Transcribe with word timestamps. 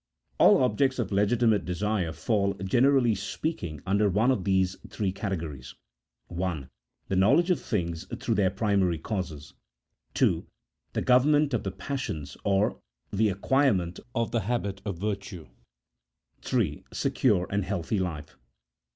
All 0.39 0.63
objects 0.63 0.97
of 0.97 1.11
legitimate 1.11 1.63
desire 1.63 2.11
fall, 2.11 2.55
generally 2.55 3.13
speaking, 3.13 3.81
under 3.85 4.09
one 4.09 4.31
of 4.31 4.45
these 4.45 4.75
three 4.89 5.11
categories:— 5.11 5.75
1. 6.27 6.71
The 7.09 7.15
knowledge 7.15 7.51
of 7.51 7.61
things 7.61 8.05
through 8.17 8.33
their 8.33 8.49
primary 8.49 8.97
causes. 8.97 9.53
2. 10.15 10.47
The 10.93 11.03
government 11.03 11.53
of 11.53 11.61
the 11.61 11.71
passions, 11.71 12.35
or 12.43 12.81
the 13.13 13.29
acquirement 13.29 13.99
of 14.15 14.31
the 14.31 14.39
habit 14.41 14.81
of 14.85 14.97
virtue. 14.97 15.49
3. 16.41 16.83
Secure 16.91 17.45
and 17.51 17.63
healthy 17.63 17.99
life. 17.99 18.35